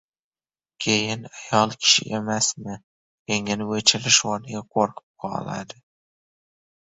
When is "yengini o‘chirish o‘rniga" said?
3.33-4.63